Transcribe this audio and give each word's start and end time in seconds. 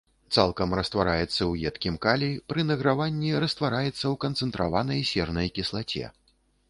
Цалкам 0.35 0.71
раствараецца 0.77 1.27
ў 1.27 1.67
едкім 1.71 1.99
калі, 2.05 2.29
пры 2.53 2.65
награванні 2.71 3.35
раствараецца 3.45 3.93
ў 3.93 4.15
канцэнтраванай 4.25 5.07
сернай 5.11 5.47
кіслаце. 5.59 6.05